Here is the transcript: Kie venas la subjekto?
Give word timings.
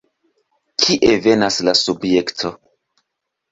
Kie 0.85 1.11
venas 1.27 1.61
la 1.69 1.77
subjekto? 1.83 2.55